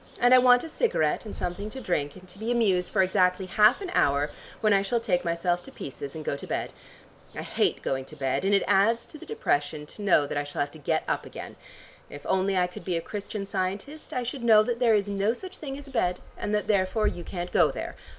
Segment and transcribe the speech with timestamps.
[0.19, 3.45] And I want a cigarette and something to drink, and to be amused for exactly
[3.45, 6.73] half an hour, when I shall take myself to pieces and go to bed.
[7.35, 10.43] I hate going to bed and it adds to the depression to know that I
[10.43, 11.55] shall have to get up again.
[12.09, 15.35] If only I could be a Christian Scientist I should know that there is no
[15.35, 17.95] such thing as a bed, and that therefore you can't go there.